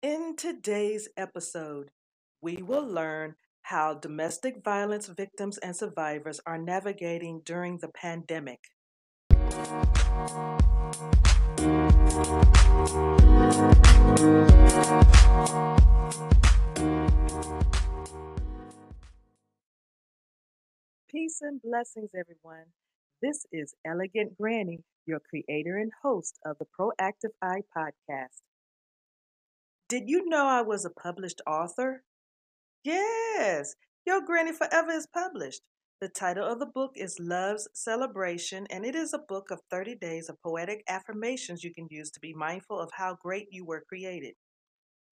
[0.00, 1.90] In today's episode,
[2.40, 8.60] we will learn how domestic violence victims and survivors are navigating during the pandemic.
[21.08, 22.66] Peace and blessings, everyone.
[23.20, 28.42] This is Elegant Granny, your creator and host of the Proactive Eye podcast.
[29.88, 32.02] Did you know I was a published author?
[32.84, 33.74] Yes,
[34.04, 35.62] Your Granny Forever is published.
[36.02, 39.94] The title of the book is Love's Celebration, and it is a book of 30
[39.94, 43.82] days of poetic affirmations you can use to be mindful of how great you were
[43.88, 44.34] created.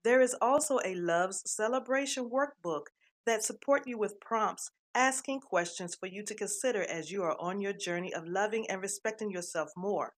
[0.04, 2.88] There is also a Love's Celebration workbook
[3.24, 7.62] that support you with prompts asking questions for you to consider as you are on
[7.62, 10.12] your journey of loving and respecting yourself more.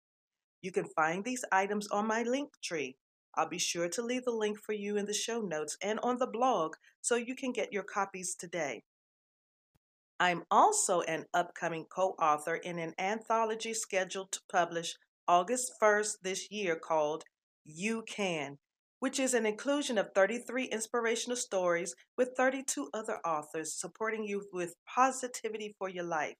[0.63, 2.97] You can find these items on my link tree.
[3.37, 6.17] I'll be sure to leave the link for you in the show notes and on
[6.17, 8.83] the blog so you can get your copies today.
[10.19, 14.95] I'm also an upcoming co author in an anthology scheduled to publish
[15.27, 17.23] August 1st this year called
[17.63, 18.57] You Can
[18.99, 24.73] which is an inclusion of 33 inspirational stories with 32 other authors supporting you with
[24.87, 26.35] positivity for your life.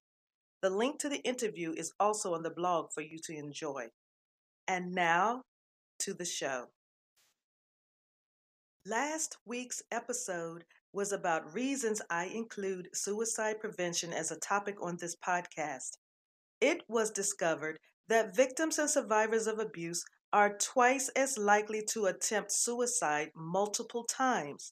[0.62, 3.88] The link to the interview is also on the blog for you to enjoy.
[4.68, 5.44] And now
[6.00, 6.66] to the show.
[8.90, 15.14] Last week's episode was about reasons I include suicide prevention as a topic on this
[15.14, 15.98] podcast.
[16.62, 22.54] It was discovered that victims and survivors of abuse are twice as likely to attempt
[22.54, 24.72] suicide multiple times.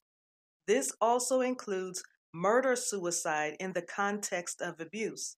[0.65, 2.01] This also includes
[2.33, 5.35] murder suicide in the context of abuse.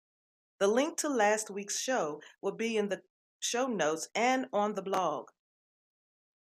[0.59, 3.01] The link to last week's show will be in the
[3.39, 5.29] show notes and on the blog.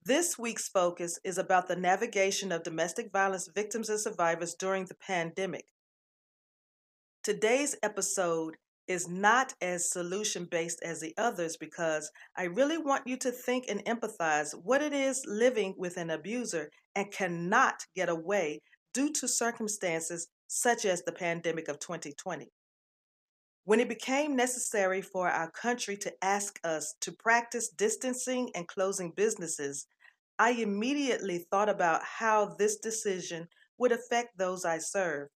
[0.07, 4.93] This week's focus is about the navigation of domestic violence victims and survivors during the
[4.93, 5.65] pandemic.
[7.23, 8.57] Today's episode
[8.87, 13.65] is not as solution based as the others because I really want you to think
[13.67, 18.61] and empathize what it is living with an abuser and cannot get away
[18.93, 22.51] due to circumstances such as the pandemic of 2020.
[23.63, 29.11] When it became necessary for our country to ask us to practice distancing and closing
[29.15, 29.87] businesses,
[30.39, 35.29] I immediately thought about how this decision would affect those I serve.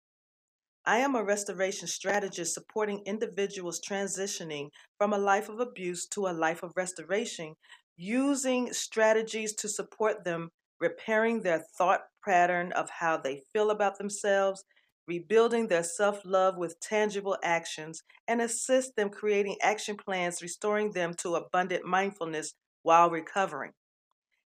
[0.85, 6.33] I am a restoration strategist supporting individuals transitioning from a life of abuse to a
[6.35, 7.55] life of restoration,
[7.97, 10.51] using strategies to support them
[10.81, 14.65] repairing their thought pattern of how they feel about themselves,
[15.07, 21.15] rebuilding their self love with tangible actions, and assist them creating action plans, restoring them
[21.15, 23.75] to abundant mindfulness while recovering.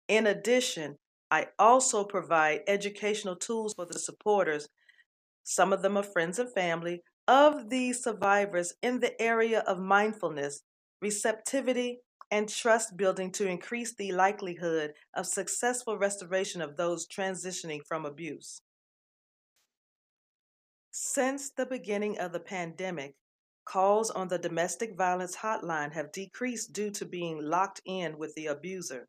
[0.10, 0.98] In addition,
[1.32, 4.68] I also provide educational tools for the supporters
[5.50, 10.62] some of them are friends and family, of these survivors in the area of mindfulness,
[11.02, 18.06] receptivity, and trust building to increase the likelihood of successful restoration of those transitioning from
[18.06, 18.62] abuse.
[20.92, 23.16] Since the beginning of the pandemic,
[23.66, 28.46] calls on the domestic violence hotline have decreased due to being locked in with the
[28.46, 29.08] abuser.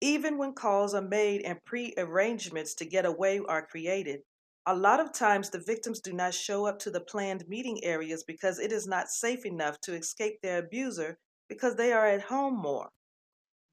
[0.00, 4.20] Even when calls are made and pre arrangements to get away are created,
[4.66, 8.24] a lot of times, the victims do not show up to the planned meeting areas
[8.24, 11.18] because it is not safe enough to escape their abuser
[11.48, 12.90] because they are at home more.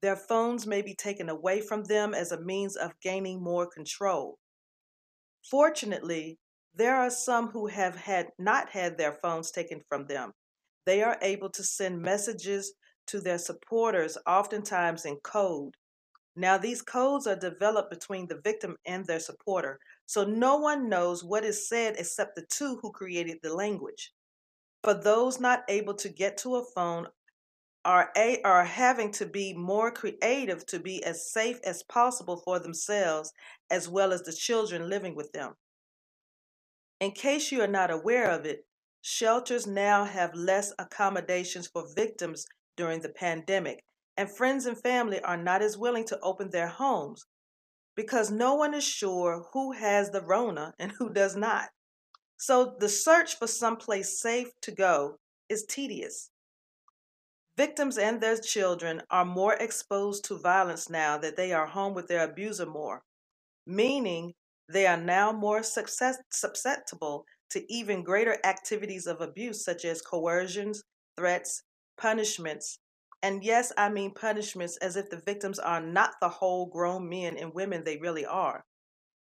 [0.02, 4.38] Their phones may be taken away from them as a means of gaining more control.
[5.50, 6.38] Fortunately,
[6.74, 10.32] there are some who have had not had their phones taken from them.
[10.86, 12.74] They are able to send messages
[13.08, 15.74] to their supporters, oftentimes in code.
[16.36, 21.22] Now, these codes are developed between the victim and their supporter, so no one knows
[21.22, 24.12] what is said except the two who created the language.
[24.82, 27.06] For those not able to get to a phone,
[27.84, 32.58] are, a, are having to be more creative to be as safe as possible for
[32.58, 33.32] themselves
[33.70, 35.54] as well as the children living with them.
[37.00, 38.66] In case you are not aware of it,
[39.02, 43.84] shelters now have less accommodations for victims during the pandemic,
[44.16, 47.26] and friends and family are not as willing to open their homes
[47.96, 51.68] because no one is sure who has the Rona and who does not.
[52.36, 55.18] So the search for someplace safe to go
[55.48, 56.30] is tedious.
[57.56, 62.08] Victims and their children are more exposed to violence now that they are home with
[62.08, 63.02] their abuser more,
[63.66, 64.34] meaning
[64.68, 70.82] they are now more success- susceptible to even greater activities of abuse, such as coercions,
[71.16, 71.62] threats,
[71.96, 72.78] punishments,
[73.24, 77.38] And yes, I mean punishments as if the victims are not the whole grown men
[77.38, 78.66] and women they really are.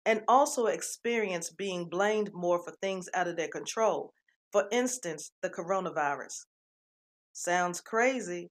[0.05, 4.11] And also experience being blamed more for things out of their control.
[4.51, 6.33] For instance, the coronavirus.
[7.31, 8.49] Sounds crazy,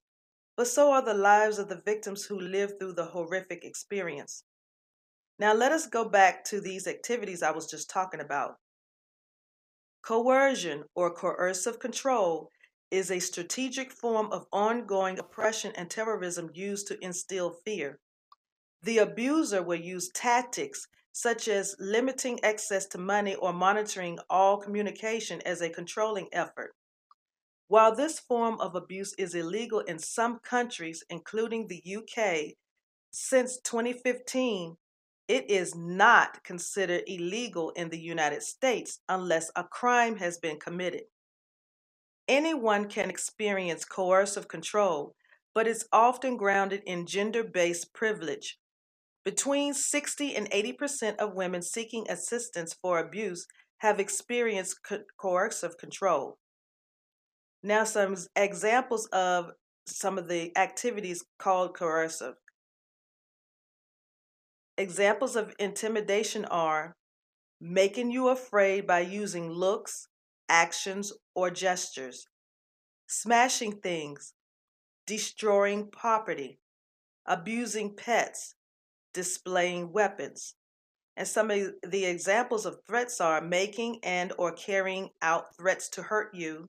[0.56, 4.44] but so are the lives of the victims who lived through the horrific experience.
[5.38, 8.54] Now, let us go back to these activities I was just talking about.
[10.00, 12.48] Coercion or coercive control
[12.92, 17.98] is a strategic form of ongoing oppression and terrorism used to instill fear.
[18.82, 25.40] The abuser will use tactics such as limiting access to money or monitoring all communication
[25.46, 26.74] as a controlling effort.
[27.68, 32.56] While this form of abuse is illegal in some countries, including the UK,
[33.10, 34.76] since 2015,
[35.28, 41.04] it is not considered illegal in the United States unless a crime has been committed.
[42.28, 45.14] Anyone can experience coercive control,
[45.54, 48.58] but it's often grounded in gender based privilege.
[49.24, 53.46] Between 60 and 80% of women seeking assistance for abuse
[53.78, 56.38] have experienced co- coercive control.
[57.62, 59.52] Now, some examples of
[59.86, 62.34] some of the activities called coercive.
[64.78, 66.94] Examples of intimidation are
[67.60, 70.08] making you afraid by using looks,
[70.52, 72.26] actions, or gestures,
[73.08, 74.34] smashing things,
[75.06, 76.60] destroying property,
[77.26, 78.54] abusing pets,
[79.14, 80.54] displaying weapons.
[81.16, 86.02] And some of the examples of threats are making and or carrying out threats to
[86.02, 86.66] hurt you,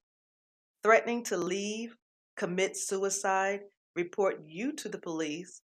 [0.82, 1.96] threatening to leave,
[2.38, 3.60] commit suicide,
[3.96, 5.62] report you to the police,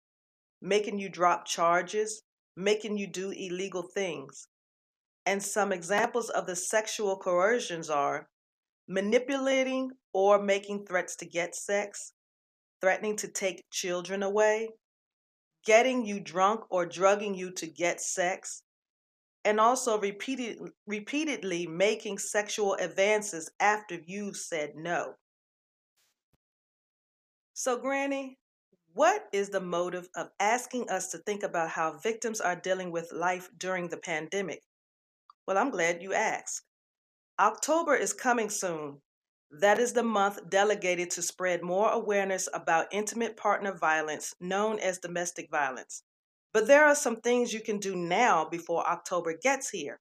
[0.62, 2.22] making you drop charges,
[2.56, 4.48] making you do illegal things.
[5.30, 8.28] And some examples of the sexual coercions are
[8.88, 12.14] manipulating or making threats to get sex,
[12.82, 14.70] threatening to take children away,
[15.64, 18.64] getting you drunk or drugging you to get sex,
[19.46, 25.14] and also repeated, repeatedly making sexual advances after you've said no.
[27.54, 28.40] So, Granny,
[28.94, 33.12] what is the motive of asking us to think about how victims are dealing with
[33.12, 34.64] life during the pandemic?
[35.50, 36.62] Well, I'm glad you asked.
[37.40, 39.02] October is coming soon.
[39.50, 45.00] That is the month delegated to spread more awareness about intimate partner violence, known as
[45.00, 46.04] domestic violence.
[46.54, 50.00] But there are some things you can do now before October gets here.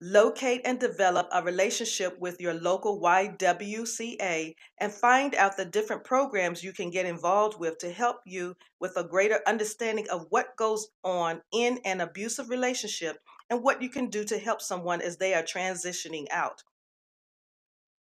[0.00, 6.64] Locate and develop a relationship with your local YWCA and find out the different programs
[6.64, 10.88] you can get involved with to help you with a greater understanding of what goes
[11.04, 13.18] on in an abusive relationship
[13.50, 16.62] and what you can do to help someone as they are transitioning out.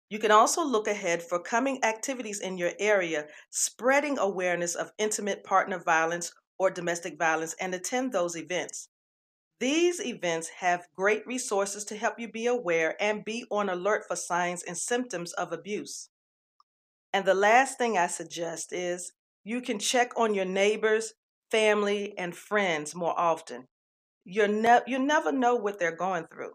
[0.09, 5.43] You can also look ahead for coming activities in your area, spreading awareness of intimate
[5.43, 8.89] partner violence or domestic violence, and attend those events.
[9.59, 14.15] These events have great resources to help you be aware and be on alert for
[14.15, 16.09] signs and symptoms of abuse.
[17.11, 19.13] And the last thing I suggest is
[19.43, 21.13] you can check on your neighbors,
[21.49, 23.67] family, and friends more often.
[24.29, 26.51] You're ne- you never know what they're going through.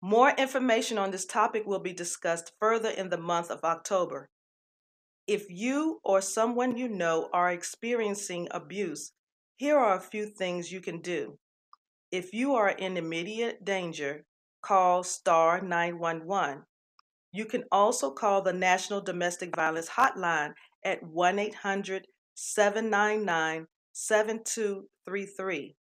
[0.00, 4.30] More information on this topic will be discussed further in the month of October.
[5.26, 9.12] If you or someone you know are experiencing abuse,
[9.56, 11.36] here are a few things you can do.
[12.10, 14.24] If you are in immediate danger,
[14.62, 16.62] call star 911.
[17.32, 25.74] You can also call the National Domestic Violence Hotline at 1 800 799 7233.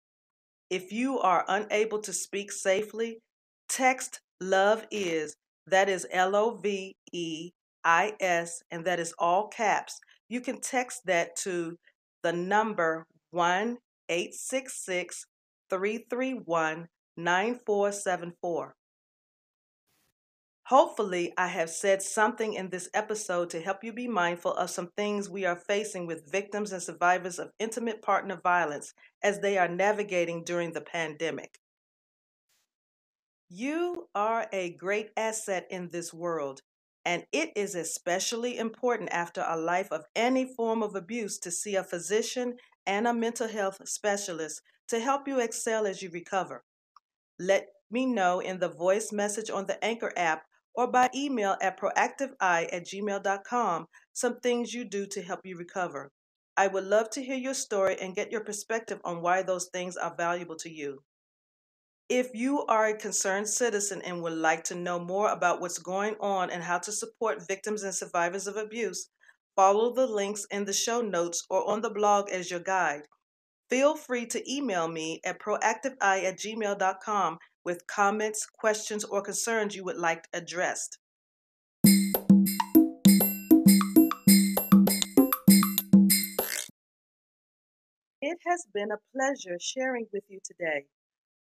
[0.70, 3.20] If you are unable to speak safely,
[3.68, 7.50] text love is, that is L O V E
[7.84, 9.98] I S, and that is all caps.
[10.28, 11.76] You can text that to
[12.22, 15.24] the number 1 866
[15.70, 18.74] 331 9474.
[20.68, 24.88] Hopefully, I have said something in this episode to help you be mindful of some
[24.96, 28.92] things we are facing with victims and survivors of intimate partner violence
[29.22, 31.60] as they are navigating during the pandemic.
[33.48, 36.62] You are a great asset in this world,
[37.04, 41.76] and it is especially important after a life of any form of abuse to see
[41.76, 46.64] a physician and a mental health specialist to help you excel as you recover.
[47.38, 50.42] Let me know in the voice message on the Anchor app
[50.76, 56.10] or by email at proactiveeye at gmail.com some things you do to help you recover.
[56.56, 59.96] I would love to hear your story and get your perspective on why those things
[59.96, 61.02] are valuable to you.
[62.08, 66.14] If you are a concerned citizen and would like to know more about what's going
[66.20, 69.08] on and how to support victims and survivors of abuse,
[69.56, 73.02] follow the links in the show notes or on the blog as your guide.
[73.68, 79.84] Feel free to email me at proactiveeye at gmail.com with comments, questions, or concerns you
[79.84, 80.98] would like addressed.
[88.22, 90.86] It has been a pleasure sharing with you today.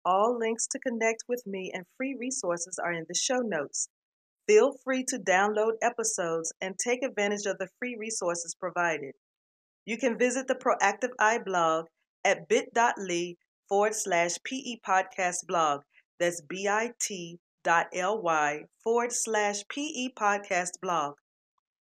[0.04, 3.88] All links to connect with me and free resources are in the show notes.
[4.46, 9.14] Feel free to download episodes and take advantage of the free resources provided.
[9.86, 11.86] You can visit the Proactive Eye blog
[12.22, 13.36] at bit.ly
[13.68, 15.80] forward slash PE podcast blog.
[16.22, 17.66] That's bit.ly
[18.84, 21.14] forward slash PE podcast blog.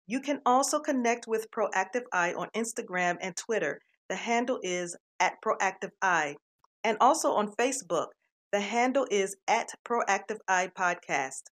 [0.07, 3.81] You can also connect with Proactive Eye on Instagram and Twitter.
[4.11, 6.37] The handle is at Proactive Eye.
[6.85, 8.09] And also on Facebook.
[8.53, 11.45] The handle is at Proactive Eye Podcast.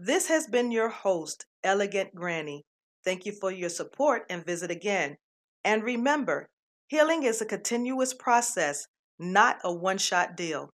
[0.00, 2.64] This has been your host, Elegant Granny.
[3.04, 5.16] Thank you for your support and visit again.
[5.62, 6.48] And remember,
[6.88, 8.88] healing is a continuous process,
[9.20, 10.70] not a one shot deal.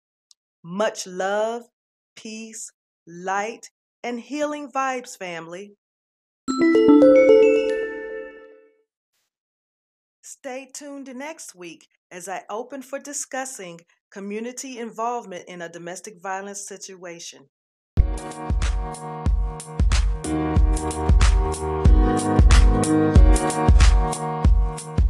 [0.64, 1.62] Much love,
[2.16, 2.72] peace,
[3.06, 3.70] light,
[4.02, 5.74] and healing vibes, family.
[10.22, 16.66] Stay tuned next week as I open for discussing community involvement in a domestic violence
[16.66, 17.48] situation.
[22.88, 23.36] Thank
[24.96, 25.07] you.